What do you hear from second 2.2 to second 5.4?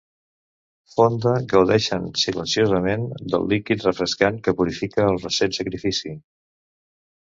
silenciosament del líquid refrescant que purifica el